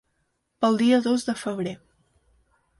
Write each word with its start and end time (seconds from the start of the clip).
Pel 0.65 0.79
dia 0.79 0.99
dos 1.09 1.27
de 1.29 1.37
febrer. 1.43 1.77